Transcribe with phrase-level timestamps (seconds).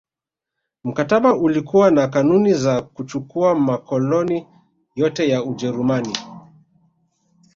[0.83, 4.47] Mkataba ulikuwa na kanuni za kuchukua makoloni
[4.95, 6.17] yote ya Ujerumani